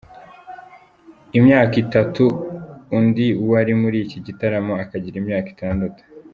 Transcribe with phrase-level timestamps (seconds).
[1.37, 2.23] imyaka itatu,
[2.97, 6.01] undi wari muri iki gitaramo akagira imyaka itandatu.